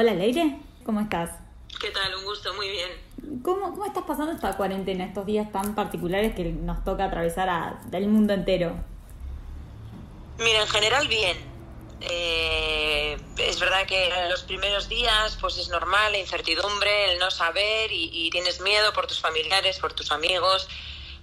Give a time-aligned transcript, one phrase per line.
[0.00, 1.30] Hola Leire, ¿cómo estás?
[1.80, 2.14] ¿Qué tal?
[2.14, 3.42] Un gusto, muy bien.
[3.42, 7.80] ¿Cómo, cómo estás pasando esta cuarentena, estos días tan particulares que nos toca atravesar a,
[7.86, 8.76] del mundo entero?
[10.38, 11.36] Mira, en general bien.
[12.00, 17.90] Eh, es verdad que los primeros días pues es normal la incertidumbre, el no saber
[17.90, 20.68] y, y tienes miedo por tus familiares, por tus amigos.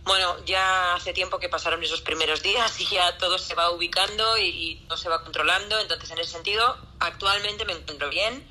[0.05, 4.37] Bueno, ya hace tiempo que pasaron esos primeros días y ya todo se va ubicando
[4.37, 5.79] y, y todo se va controlando.
[5.79, 8.47] Entonces, en ese sentido, actualmente me encuentro bien.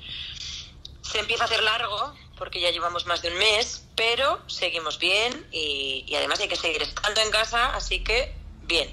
[1.01, 5.47] Se empieza a hacer largo porque ya llevamos más de un mes, pero seguimos bien
[5.51, 8.89] y, y además hay que seguir estando en casa, así que bien.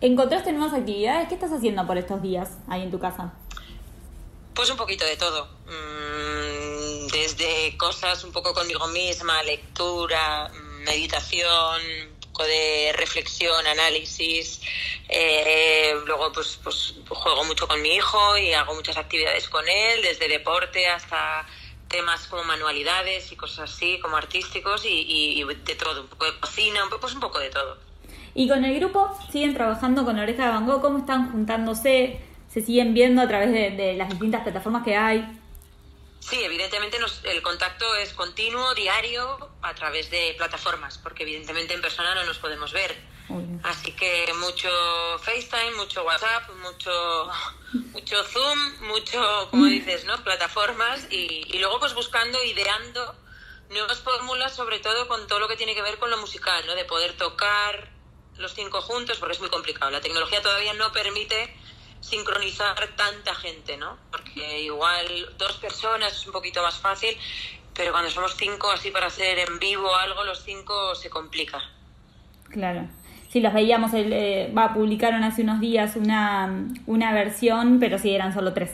[0.00, 1.28] ¿Encontraste nuevas actividades?
[1.28, 3.34] ¿Qué estás haciendo por estos días ahí en tu casa?
[4.54, 5.48] Pues un poquito de todo.
[5.66, 10.50] Mm, desde cosas un poco conmigo misma, lectura,
[10.84, 14.60] meditación, un poco de reflexión, análisis.
[15.08, 20.02] Eh, luego pues, pues juego mucho con mi hijo y hago muchas actividades con él,
[20.02, 21.46] desde deporte hasta
[21.88, 26.26] temas como manualidades y cosas así, como artísticos y, y, y de todo, un poco
[26.26, 27.78] de cocina, un poco, pues un poco de todo.
[28.34, 30.80] Y con el grupo, ¿siguen trabajando con Oreja de Van Gogh?
[30.80, 32.20] ¿Cómo están juntándose?
[32.48, 35.39] ¿Se siguen viendo a través de, de las distintas plataformas que hay?
[36.20, 41.80] Sí, evidentemente nos, el contacto es continuo, diario, a través de plataformas, porque evidentemente en
[41.80, 42.96] persona no nos podemos ver.
[43.28, 43.60] Obvio.
[43.64, 44.68] Así que mucho
[45.20, 47.30] FaceTime, mucho WhatsApp, mucho,
[47.92, 50.22] mucho Zoom, mucho, como dices, ¿no?
[50.22, 53.16] Plataformas y, y luego pues buscando, ideando
[53.70, 56.74] nuevas fórmulas, sobre todo con todo lo que tiene que ver con lo musical, ¿no?
[56.74, 57.88] De poder tocar
[58.36, 59.90] los cinco juntos, porque es muy complicado.
[59.90, 61.56] La tecnología todavía no permite
[62.00, 63.96] sincronizar tanta gente, ¿no?
[64.10, 65.06] Porque igual
[65.38, 67.16] dos personas es un poquito más fácil,
[67.74, 71.62] pero cuando somos cinco así para hacer en vivo algo, los cinco se complica.
[72.48, 72.88] Claro.
[73.30, 78.12] Sí, los veíamos, el, eh, va, publicaron hace unos días una, una versión, pero sí,
[78.12, 78.72] eran solo tres.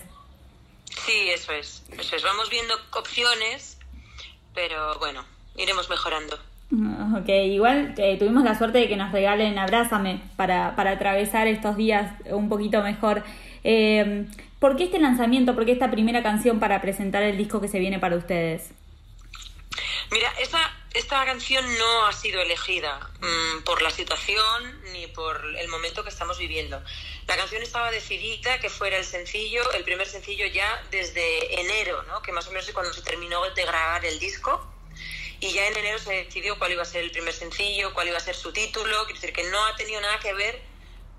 [1.05, 2.23] Sí, eso es, eso es.
[2.23, 3.79] Vamos viendo opciones,
[4.55, 6.39] pero bueno, iremos mejorando.
[7.21, 11.77] Ok, igual eh, tuvimos la suerte de que nos regalen Abrázame para, para atravesar estos
[11.77, 13.23] días un poquito mejor.
[13.65, 14.27] Eh,
[14.59, 15.55] ¿Por qué este lanzamiento?
[15.55, 18.71] ¿Por qué esta primera canción para presentar el disco que se viene para ustedes?
[20.11, 20.59] Mira, esta,
[20.95, 26.11] esta canción no ha sido elegida mmm, por la situación ni por el momento que
[26.11, 26.81] estamos viviendo.
[27.27, 32.23] La canción estaba decidida que fuera el sencillo, el primer sencillo ya desde enero, ¿no?
[32.23, 34.76] que más o menos es cuando se terminó de grabar el disco.
[35.41, 38.17] Y ya en enero se decidió cuál iba a ser el primer sencillo, cuál iba
[38.17, 40.61] a ser su título, quiere decir que no ha tenido nada que ver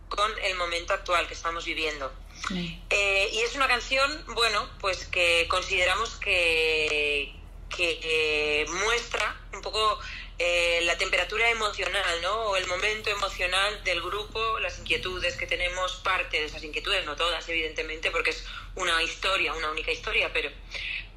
[0.10, 2.12] con el momento actual que estamos viviendo.
[2.48, 2.82] Sí.
[2.90, 7.34] Eh, y es una canción, bueno, pues que consideramos que,
[7.76, 10.00] que eh, muestra un poco
[10.40, 12.34] eh, la temperatura emocional, ¿no?
[12.46, 17.16] O el momento emocional del grupo, las inquietudes que tenemos, parte de esas inquietudes, no
[17.16, 18.46] todas, evidentemente, porque es
[18.76, 20.52] una historia, una única historia, pero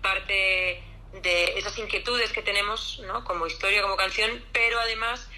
[0.00, 0.82] parte
[1.22, 3.24] de esas inquietudes que tenemos, ¿no?
[3.24, 5.28] Como historia, como canción, pero además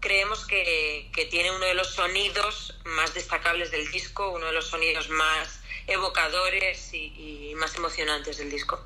[0.00, 4.66] creemos que, que, tiene uno de los sonidos más destacables del disco, uno de los
[4.66, 8.82] sonidos más evocadores y, y más emocionantes del disco.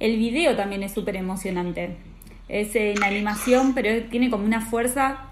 [0.00, 1.96] El video también es súper emocionante.
[2.48, 5.24] Es en animación, pero tiene como una fuerza.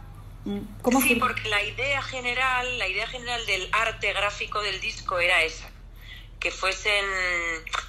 [0.82, 5.42] ¿Cómo sí, porque la idea general, la idea general del arte gráfico del disco era
[5.42, 5.70] esa,
[6.40, 7.04] que fuesen,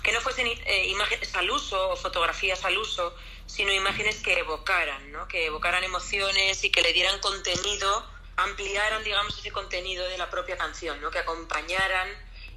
[0.04, 3.16] que no fuesen eh, imágenes al uso o fotografías al uso,
[3.46, 5.28] sino imágenes que evocaran, ¿no?
[5.28, 10.58] que evocaran emociones y que le dieran contenido, ampliaran, digamos, ese contenido de la propia
[10.58, 11.12] canción, ¿no?
[11.12, 12.08] que acompañaran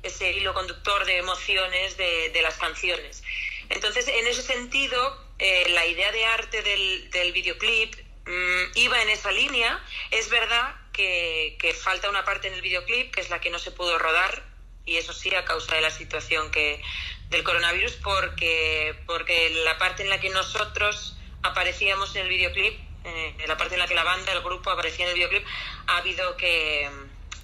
[0.03, 3.23] ese hilo conductor de emociones de, las canciones.
[3.69, 7.95] Entonces, en ese sentido, eh, la idea de arte del, videoclip
[8.27, 9.85] mmm, iba en esa línea.
[10.11, 13.59] Es verdad que, que falta una parte en el videoclip, que es la que no
[13.59, 14.50] se pudo rodar,
[14.85, 16.83] y eso sí a causa de la situación que
[17.29, 23.35] del coronavirus porque porque la parte en la que nosotros aparecíamos en el videoclip eh,
[23.47, 25.47] la parte en la que la banda el grupo aparecía en el videoclip
[25.87, 26.91] ha habido que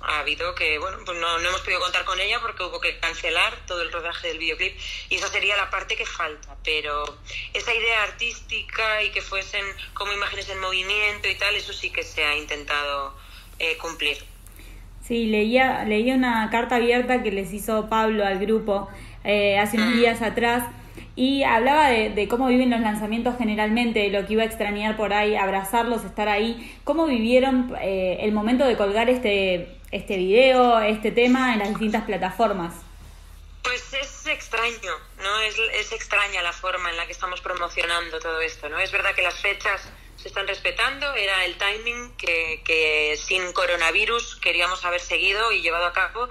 [0.00, 2.98] ha habido que bueno pues no, no hemos podido contar con ella porque hubo que
[2.98, 6.56] cancelar todo el rodaje del videoclip y esa sería la parte que falta.
[6.64, 7.18] Pero
[7.54, 9.64] esa idea artística y que fuesen
[9.94, 13.16] como imágenes en movimiento y tal eso sí que se ha intentado
[13.58, 14.24] eh, cumplir
[15.06, 18.88] Sí, leía, leía una carta abierta que les hizo Pablo al grupo
[19.22, 20.64] eh, hace unos días atrás
[21.14, 24.96] y hablaba de, de, cómo viven los lanzamientos generalmente, de lo que iba a extrañar
[24.96, 26.76] por ahí, abrazarlos, estar ahí.
[26.84, 32.04] ¿Cómo vivieron eh, el momento de colgar este, este video, este tema en las distintas
[32.04, 32.74] plataformas?
[33.62, 34.92] Pues es extraño,
[35.22, 35.40] ¿no?
[35.40, 38.78] Es, es extraña la forma en la que estamos promocionando todo esto, ¿no?
[38.78, 44.36] Es verdad que las fechas se están respetando, era el timing que, que sin coronavirus
[44.36, 46.28] queríamos haber seguido y llevado a cabo,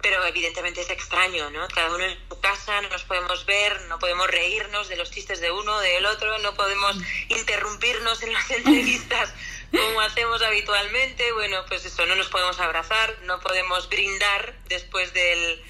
[0.00, 1.68] pero evidentemente es extraño, ¿no?
[1.68, 5.40] Cada uno en su casa, no nos podemos ver, no podemos reírnos de los chistes
[5.40, 6.96] de uno, del otro, no podemos
[7.28, 9.32] interrumpirnos en las entrevistas
[9.72, 15.62] como hacemos habitualmente, bueno, pues eso, no nos podemos abrazar, no podemos brindar después del,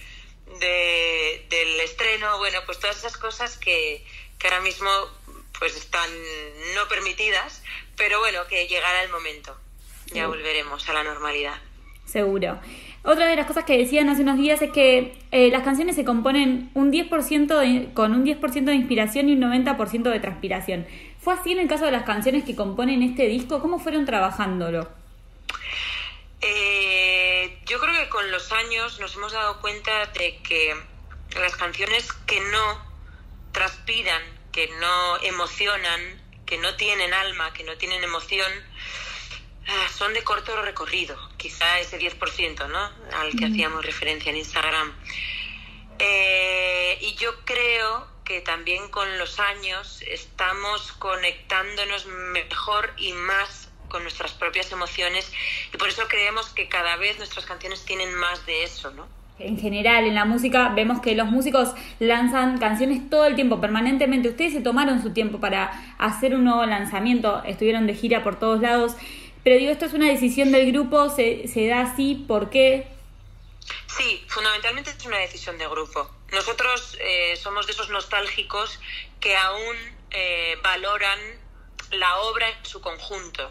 [0.58, 4.04] del estreno, bueno, pues todas esas cosas que,
[4.38, 4.90] que ahora mismo
[5.58, 6.10] pues están
[6.82, 7.62] no permitidas,
[7.96, 9.56] pero bueno, que llegará el momento,
[10.12, 11.54] ya volveremos a la normalidad.
[12.04, 12.60] Seguro.
[13.04, 16.04] Otra de las cosas que decían hace unos días es que eh, las canciones se
[16.04, 20.86] componen un 10% con un 10% de inspiración y un 90% de transpiración.
[21.20, 23.60] ¿Fue así en el caso de las canciones que componen este disco?
[23.60, 24.88] ¿Cómo fueron trabajándolo?
[26.40, 30.74] Eh, yo creo que con los años nos hemos dado cuenta de que
[31.40, 32.92] las canciones que no
[33.52, 36.21] transpiran, que no emocionan,
[36.52, 38.52] que no tienen alma, que no tienen emoción,
[39.68, 42.92] Ah, son de corto recorrido, quizá ese 10%, ¿no?
[43.16, 44.92] Al que hacíamos referencia en Instagram.
[45.98, 54.02] Eh, y yo creo que también con los años estamos conectándonos mejor y más con
[54.02, 55.32] nuestras propias emociones
[55.72, 59.08] y por eso creemos que cada vez nuestras canciones tienen más de eso, ¿no?
[59.38, 64.28] En general, en la música vemos que los músicos lanzan canciones todo el tiempo, permanentemente.
[64.28, 68.60] Ustedes se tomaron su tiempo para hacer un nuevo lanzamiento, estuvieron de gira por todos
[68.60, 68.96] lados
[69.44, 72.86] pero digo, esto es una decisión del grupo, se, da así, ¿por qué?
[73.88, 76.08] Sí, fundamentalmente es una decisión de grupo.
[76.30, 78.78] Nosotros eh, somos de esos nostálgicos
[79.20, 79.76] que aún
[80.10, 81.18] eh, valoran
[81.90, 83.50] la obra en su conjunto.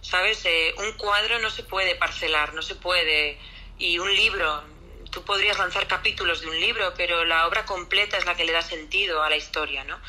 [0.00, 0.44] ¿Sabes?
[0.44, 3.38] Eh, un cuadro no se puede parcelar, no se puede.
[3.82, 4.62] Y un libro,
[5.10, 8.52] tú podrías lanzar capítulos de un libro, pero la obra completa es la que le
[8.52, 10.00] da sentido a la historia, ¿no?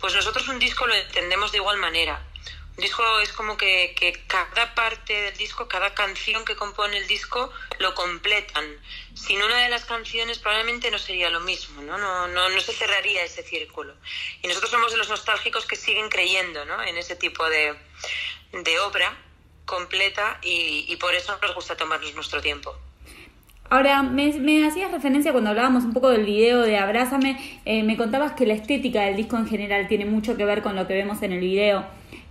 [0.00, 2.22] Pues nosotros un disco lo entendemos de igual manera
[2.76, 3.94] disco es como que,
[4.26, 8.64] cada parte del disco, cada canción que compone el disco lo completan.
[9.14, 11.98] Sin una de las canciones probablemente no sería lo mismo, ¿no?
[11.98, 13.94] No, no, no se cerraría ese círculo.
[14.42, 16.82] Y nosotros somos de los nostálgicos que siguen creyendo ¿no?
[16.82, 17.74] en ese tipo de,
[18.52, 19.16] de obra
[19.64, 22.76] completa y, y, por eso nos gusta tomarnos nuestro tiempo.
[23.72, 27.96] Ahora, me, me, hacías referencia cuando hablábamos un poco del video de Abrázame, eh, me
[27.96, 30.92] contabas que la estética del disco en general tiene mucho que ver con lo que
[30.92, 31.86] vemos en el video.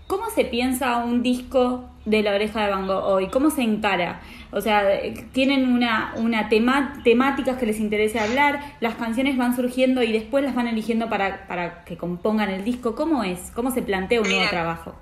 [0.05, 3.27] ¿Cómo se piensa un disco de la oreja de Van Gogh hoy?
[3.29, 4.21] ¿Cómo se encara?
[4.51, 4.83] O sea,
[5.31, 10.45] tienen una, una tema, temáticas que les interese hablar, las canciones van surgiendo y después
[10.45, 12.93] las van eligiendo para, para que compongan el disco.
[12.93, 13.49] ¿Cómo es?
[13.55, 14.95] ¿Cómo se plantea un nuevo trabajo?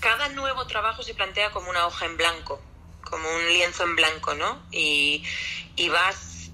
[0.00, 2.62] Cada nuevo trabajo se plantea como una hoja en blanco,
[3.08, 4.66] como un lienzo en blanco, ¿no?
[4.70, 5.24] Y,
[5.76, 6.50] y vas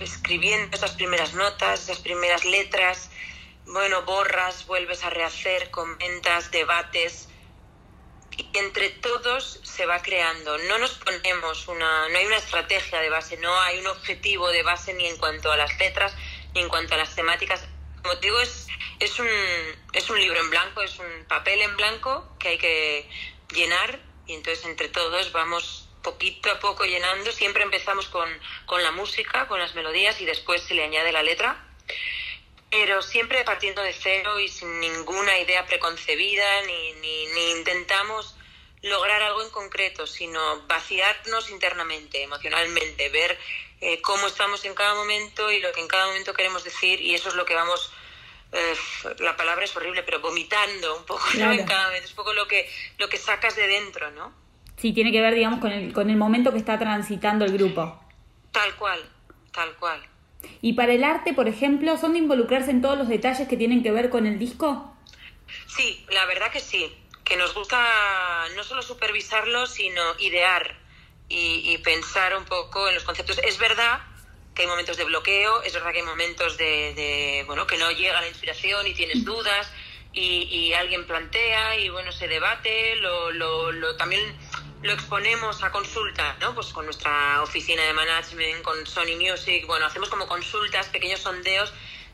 [0.00, 3.10] escribiendo esas primeras notas, esas primeras letras,
[3.66, 7.28] bueno, borras, vuelves a rehacer, comentas, debates
[8.36, 10.58] y entre todos se va creando.
[10.58, 14.62] No nos ponemos una, no hay una estrategia de base, no hay un objetivo de
[14.62, 16.14] base ni en cuanto a las letras
[16.54, 17.64] ni en cuanto a las temáticas.
[18.02, 18.66] Como te digo, es,
[18.98, 19.28] es, un,
[19.92, 23.08] es un libro en blanco, es un papel en blanco que hay que
[23.54, 24.00] llenar
[24.32, 27.30] y entonces entre todos vamos poquito a poco llenando.
[27.30, 28.28] Siempre empezamos con,
[28.66, 31.68] con la música, con las melodías y después se le añade la letra
[32.72, 38.34] pero siempre partiendo de cero y sin ninguna idea preconcebida, ni, ni, intentamos
[38.80, 43.38] lograr algo en concreto, sino vaciarnos internamente, emocionalmente, ver
[43.82, 47.14] eh, cómo estamos en cada momento y lo que en cada momento queremos decir, y
[47.14, 47.92] eso es lo que vamos,
[49.20, 52.68] la palabra es horrible, pero vomitando un poco en cada es un poco lo que,
[52.98, 54.32] lo que sacas de dentro, ¿no?
[54.76, 57.98] Sí, tiene que ver, digamos, con el, con el momento que está transitando el grupo.
[58.50, 59.00] Tal cual,
[59.52, 60.02] tal cual.
[60.60, 63.82] Y para el arte, por ejemplo, ¿son de involucrarse en todos los detalles que tienen
[63.82, 64.94] que ver con el disco?
[65.66, 66.92] Sí, la verdad que sí.
[67.24, 70.76] Que nos gusta no solo supervisarlo, sino idear
[71.28, 73.38] y, pensar un poco en los conceptos.
[73.38, 74.00] Es verdad
[74.54, 78.20] que hay momentos de bloqueo, es verdad que hay momentos de, bueno, que no llega
[78.20, 79.70] la inspiración y tienes dudas
[80.12, 84.20] y, alguien plantea y bueno, se debate, lo, lo, lo también
[84.82, 86.54] lo exponemos a consulta, ¿no?
[86.54, 91.72] Pues con nuestra oficina de management, con Sony Music, bueno, hacemos como consultas, pequeños sondeos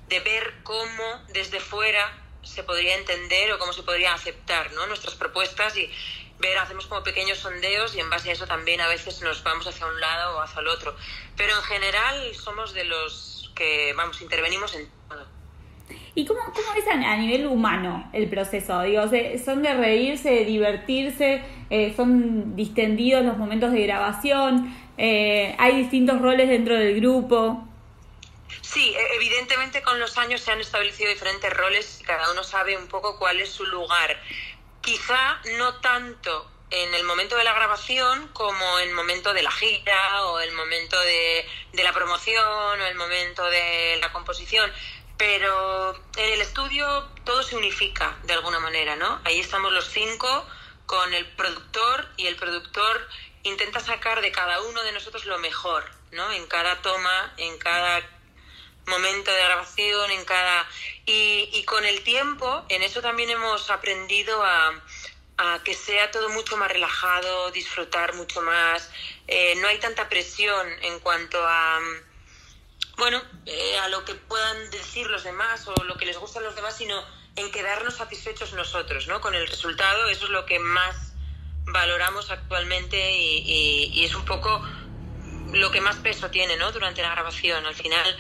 [0.09, 4.87] de ver cómo desde fuera se podría entender o cómo se podría aceptar, ¿no?
[4.87, 5.90] Nuestras propuestas y
[6.38, 9.66] ver, hacemos como pequeños sondeos y en base a eso también a veces nos vamos
[9.66, 10.97] hacia un lado o hacia el otro.
[11.37, 15.26] Pero en general somos de los que, vamos, intervenimos en todo.
[16.14, 18.83] ¿Y cómo, cómo es a, nivel humano el proceso?
[18.83, 19.02] Digo,
[19.45, 21.42] ¿son de reírse, de divertirse?
[21.71, 24.75] Eh, ¿Son distendidos los momentos de grabación?
[24.97, 27.64] Eh, ¿Hay distintos roles dentro del grupo?
[28.62, 32.76] Sí, e, evidentemente con los años se han establecido diferentes roles y cada uno sabe
[32.76, 34.21] un poco cuál es su lugar.
[34.80, 39.50] Quizá no tanto en el momento de la grabación como en el momento de la
[39.50, 44.70] gira o el momento de, de la promoción o el momento de la composición
[45.18, 49.20] pero en el estudio todo se unifica de alguna manera, ¿no?
[49.25, 50.47] Ahí estamos los cinco
[50.87, 53.06] con el productor y el productor
[53.42, 56.30] intenta sacar de cada uno de nosotros lo mejor, ¿no?
[56.30, 58.00] En cada toma, en cada
[58.88, 60.66] momento de grabación, en cada...
[61.07, 64.73] Y, con el tiempo, en eso también hemos aprendido a,
[65.64, 68.90] que sea todo mucho más relajado, disfrutar mucho más.
[69.26, 71.80] Eh, no hay tanta presión en cuanto a
[72.99, 76.57] bueno, eh, a lo que puedan decir los demás o lo que les gusta los
[76.57, 77.00] demás, sino
[77.37, 79.21] en quedarnos satisfechos nosotros, ¿no?
[79.21, 81.14] Con el resultado, eso es lo que más
[81.66, 84.66] valoramos actualmente y, es un poco
[85.52, 86.73] lo que más peso tiene, ¿no?
[86.73, 87.64] Durante la grabación.
[87.64, 88.18] Al final,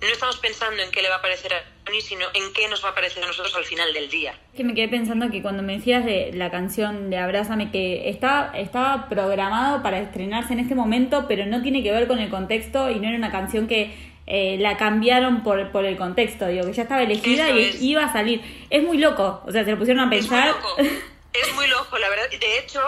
[0.00, 2.84] no estamos pensando en qué le va a parecer a Tony, sino en qué nos
[2.84, 4.34] va a parecer a nosotros al final del día.
[4.54, 8.52] Que me quedé pensando que cuando me decías de la canción de Abrázame, que está,
[8.54, 12.90] estaba programado para estrenarse en este momento, pero no tiene que ver con el contexto
[12.90, 13.94] y no era una canción que
[14.26, 18.12] eh, la cambiaron por, por el contexto, digo, que ya estaba elegida y iba a
[18.12, 18.42] salir.
[18.68, 20.48] Es muy loco, o sea, se lo pusieron a pensar.
[20.48, 20.98] Es muy loco,
[21.32, 22.28] es muy loco la verdad.
[22.30, 22.80] De hecho,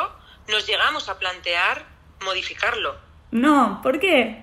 [0.49, 1.87] nos llegamos a plantear
[2.25, 2.97] modificarlo.
[3.31, 4.43] No, ¿por qué?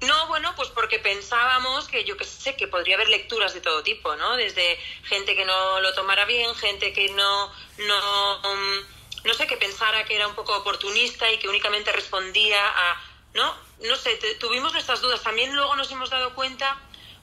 [0.00, 3.82] No, bueno, pues porque pensábamos que yo que sé, que podría haber lecturas de todo
[3.82, 4.36] tipo, ¿no?
[4.36, 8.84] Desde gente que no lo tomara bien, gente que no, no, um,
[9.24, 13.02] no sé, que pensara que era un poco oportunista y que únicamente respondía a,
[13.34, 13.68] ¿no?
[13.80, 15.22] no sé, tuvimos nuestras dudas.
[15.22, 16.78] También luego nos hemos dado cuenta,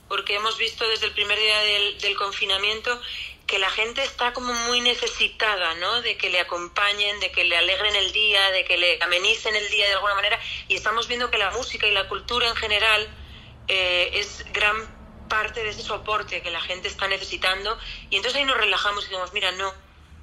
[0.07, 3.01] porque hemos visto desde el primer día del, confinamiento,
[3.47, 6.01] que la gente está como muy necesitada, ¿no?
[6.01, 9.69] De que le acompañen, de que le alegren el día, de que le amenicen el
[9.69, 10.39] día de alguna manera.
[10.67, 13.07] Y estamos viendo que la música y la cultura en general
[13.67, 17.77] eh, es gran parte de ese soporte que la gente está necesitando.
[18.09, 19.73] Y entonces ahí nos relajamos y decimos, mira, no,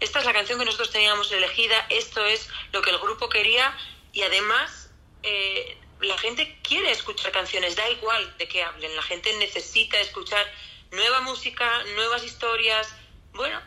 [0.00, 3.76] esta es la canción que nosotros teníamos elegida, esto es lo que el grupo quería
[4.12, 4.91] y además
[5.23, 10.45] eh, la gente quiere escuchar canciones, da igual de qué hablen, la gente necesita escuchar
[10.91, 12.93] nueva música, nuevas historias,
[13.35, 13.59] bueno,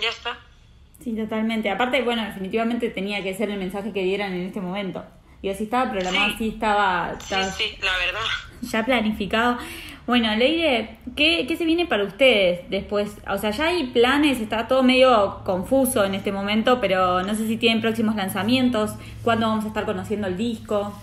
[0.00, 0.38] ya está.
[1.02, 1.70] Sí, totalmente.
[1.70, 5.04] Aparte, bueno, definitivamente tenía que ser el mensaje que dieran en este momento.
[5.40, 8.20] Y así estaba programado, sí, estaba, Sí, sí, la verdad.
[8.60, 9.56] Ya planificado.
[10.08, 13.12] Bueno, Leire, ¿qué, ¿qué se viene para ustedes después?
[13.28, 17.46] O sea, ya hay planes, está todo medio confuso en este momento, pero no sé
[17.46, 20.98] si tienen próximos lanzamientos, cuándo vamos a estar conociendo el disco.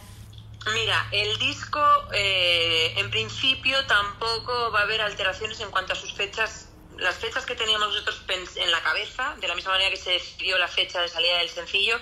[0.74, 1.80] Mira, el disco
[2.14, 6.65] eh, en principio tampoco va a haber alteraciones en cuanto a sus fechas.
[6.98, 8.22] Las fechas que teníamos nosotros
[8.56, 11.50] en la cabeza, de la misma manera que se decidió la fecha de salida del
[11.50, 12.00] sencillo,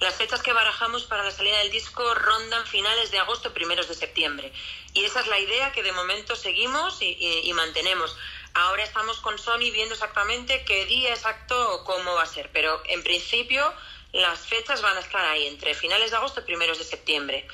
[0.00, 3.94] las fechas que barajamos para la salida del disco rondan finales de agosto, primeros de
[3.94, 4.52] septiembre.
[4.92, 8.16] Y esa es la idea que de momento seguimos y, y mantenemos.
[8.54, 12.82] Ahora estamos con Sony viendo exactamente qué día exacto o cómo va a ser, pero
[12.86, 13.72] en principio
[14.12, 17.48] las fechas van a estar ahí, entre finales de agosto y primeros de septiembre.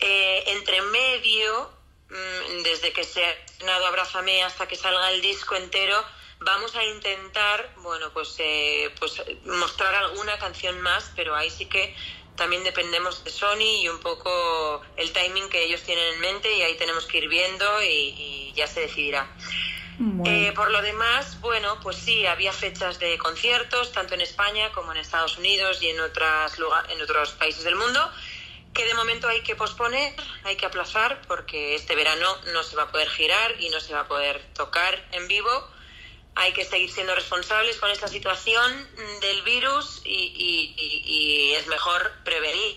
[0.00, 1.70] Eh, entre medio,
[2.08, 6.02] mm, desde que se ha estrenado Abrázame hasta que salga el disco entero,
[6.40, 11.94] vamos a intentar, bueno, pues, eh, pues mostrar alguna canción más, pero ahí sí que
[12.36, 16.62] también dependemos de Sony y un poco el timing que ellos tienen en mente y
[16.62, 19.28] ahí tenemos que ir viendo y ya se decidirá.
[20.26, 24.92] Eh, por lo demás, bueno, pues sí, había fechas de conciertos, tanto en España como
[24.92, 26.56] en Estados Unidos y en, otras
[26.88, 28.08] en otros países del mundo,
[28.72, 30.14] que de momento hay que posponer,
[30.44, 33.92] hay que aplazar, porque este verano no se va a poder girar y no se
[33.92, 35.50] va a poder tocar en vivo.
[36.40, 38.88] Hay que seguir siendo responsables con esta situación
[39.20, 42.76] del virus y, y es mejor prevenir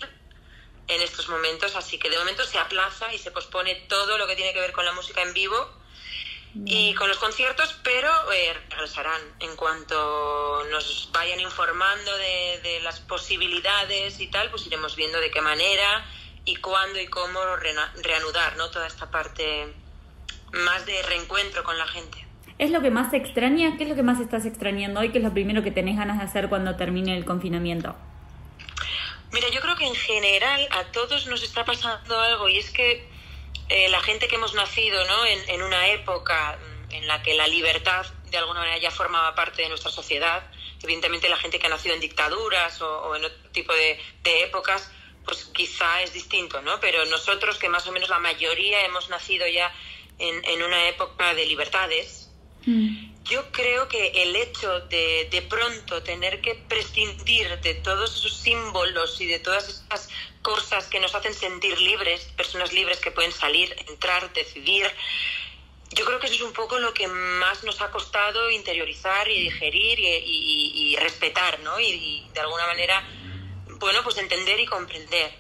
[0.88, 4.36] en estos momentos, así que de momento se aplaza y se pospone todo lo que
[4.36, 5.82] tiene que ver con la música en vivo
[6.66, 13.00] y con los conciertos, pero eh, regresarán en cuanto nos vayan informando de, de, las
[13.00, 16.06] posibilidades y tal, pues iremos viendo de qué manera
[16.44, 18.70] y cuándo y cómo reanudar ¿no?
[18.70, 19.74] toda esta parte
[20.52, 22.21] más de reencuentro con la gente.
[22.58, 23.78] ¿Es lo que más extraña?
[23.78, 25.12] ¿Qué es lo que más estás extrañando hoy?
[25.12, 27.96] ¿Qué es lo primero que tenés ganas de hacer cuando termine el confinamiento?
[29.32, 33.08] Mira, yo creo que en general a todos nos está pasando algo y es que
[33.70, 35.26] eh, la gente que hemos nacido ¿no?
[35.26, 39.62] en, una época mm, en la que la libertad de alguna manera ya formaba parte
[39.62, 40.44] de nuestra sociedad,
[40.84, 43.98] evidentemente la gente que ha nacido en dictaduras o, en otro tipo de,
[44.44, 44.92] épocas,
[45.24, 46.80] pues quizá es distinto, ¿no?
[46.80, 49.74] Pero nosotros que más o menos la mayoría hemos nacido ya
[50.18, 52.21] en, una época de libertades,
[52.66, 53.24] mm.
[53.26, 59.20] yo creo que el hecho de de pronto tener que prescindir de todos esos símbolos
[59.22, 60.10] y de todas esas
[60.42, 64.88] cosas que nos hacen sentir libres, personas libres que pueden salir, entrar, decidir.
[65.92, 69.42] Yo creo que eso es un poco lo que más nos ha costado interiorizar y
[69.44, 71.80] digerir y, respetar, ¿no?
[71.80, 73.04] Y, de alguna manera,
[73.80, 75.32] bueno, pues entender y comprender.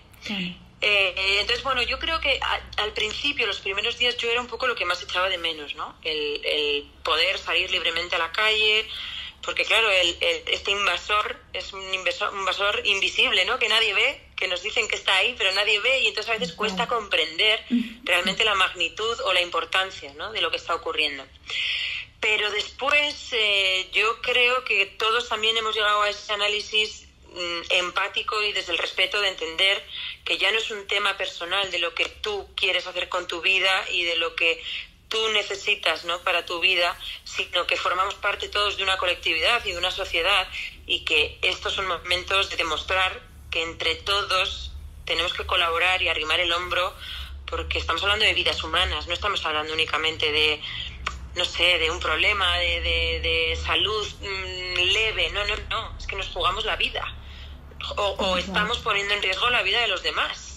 [0.81, 2.39] Eh, entonces, bueno, yo creo que
[2.77, 5.75] al principio, los primeros días, yo era un poco lo que más echaba de menos,
[5.75, 5.95] ¿no?
[6.03, 8.87] El, el poder salir libremente a la calle,
[9.43, 13.57] porque claro, el, este invasor es un invasor, invisible, ¿no?
[13.57, 16.37] Que nadie ve, que nos dicen que está ahí, pero nadie ve y entonces a
[16.37, 17.63] veces cuesta comprender
[18.03, 20.31] realmente la magnitud o la importancia, ¿no?
[20.31, 21.25] De lo que está ocurriendo.
[22.19, 27.07] Pero después eh, yo creo que todos también hemos llegado a ese análisis
[27.69, 29.83] empático y desde el respeto de entender
[30.25, 33.41] que ya no es un tema personal de lo que tú quieres hacer con tu
[33.41, 34.61] vida y de lo que
[35.07, 36.19] tú necesitas ¿no?
[36.21, 40.47] para tu vida, sino que formamos parte todos de una colectividad y de una sociedad
[40.87, 44.71] y que estos son momentos de demostrar que entre todos
[45.05, 46.95] tenemos que colaborar y arrimar el hombro
[47.45, 50.61] porque estamos hablando de vidas humanas, no estamos hablando únicamente de,
[51.35, 52.79] no sé, de un problema de,
[53.19, 57.20] de, salud mm, leve, no, no, no, es que nos jugamos la vida
[57.97, 60.51] o, o estamos poniendo en riesgo la vida de los demás.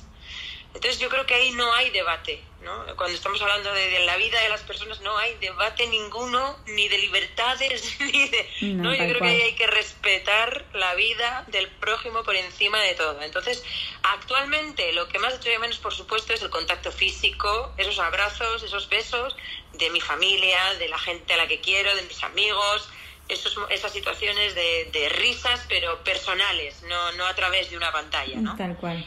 [0.74, 2.84] Entonces yo creo que ahí no hay debate, ¿no?
[2.96, 6.98] Cuando estamos hablando de, la vida de las personas no hay debate ninguno, ni de
[6.98, 8.50] libertades, ni de...
[8.74, 12.94] No, yo creo que ahí hay que respetar la vida del prójimo por encima de
[12.94, 13.22] todo.
[13.22, 13.64] Entonces,
[14.02, 18.64] actualmente lo que más estoy de menos, por supuesto, es el contacto físico, esos abrazos,
[18.64, 19.36] esos besos
[19.74, 22.88] de mi familia, de la gente a la que quiero, de mis amigos,
[23.28, 28.36] esos, esas situaciones de, de risas, pero personales, no, no a través de una pantalla,
[28.36, 28.56] ¿no?
[28.56, 29.04] Tal cual.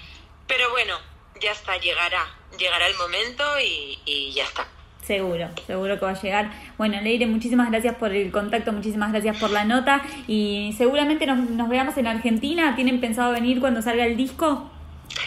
[0.47, 0.97] Pero bueno,
[1.41, 2.25] ya está, llegará,
[2.57, 4.67] llegará el momento y, ya está.
[5.03, 6.51] Seguro, seguro que va a llegar.
[6.77, 11.69] Bueno, Leire, muchísimas gracias por el contacto, muchísimas gracias por la nota y seguramente nos,
[11.69, 12.75] veamos en Argentina.
[12.75, 14.69] ¿Tienen pensado venir cuando salga el disco?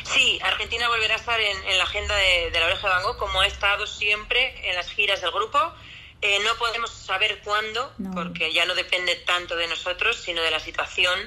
[0.04, 3.40] Sí, Argentina volverá a estar en, la agenda de, la oreja de Van Gogh, como
[3.40, 5.58] ha estado siempre en las giras del grupo.
[6.22, 10.60] Eh, no podemos saber cuándo, porque ya no depende tanto de nosotros, sino de la
[10.60, 11.18] situación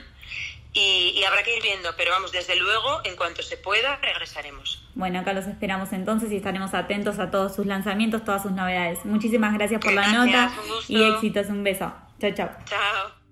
[0.74, 4.84] y, habrá que ir viendo, pero vamos, desde luego, en cuanto se pueda, regresaremos.
[4.96, 9.06] Bueno, acá los esperamos entonces y estaremos atentos a todos sus lanzamientos, todas sus novedades.
[9.06, 10.52] Muchísimas gracias por la nota
[10.88, 11.48] y éxitos.
[11.48, 11.94] Un beso.
[12.20, 12.50] Chao, chao.
[12.66, 13.14] Chao.